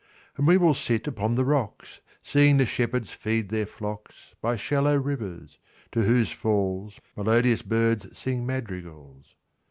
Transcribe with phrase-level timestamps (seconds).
[0.35, 5.59] And we will sit upon the rocks, Seeing the shepherds feed their flocksBy shallow rivers,
[5.91, 9.35] to whose fallsMelodious birds sing madrigals.